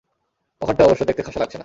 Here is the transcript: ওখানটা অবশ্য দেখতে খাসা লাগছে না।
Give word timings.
ওখানটা 0.61 0.83
অবশ্য 0.85 1.03
দেখতে 1.05 1.23
খাসা 1.23 1.39
লাগছে 1.39 1.55
না। 1.55 1.59